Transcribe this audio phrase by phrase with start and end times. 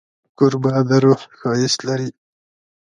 [0.37, 2.09] کوربه د روح ښایست لري.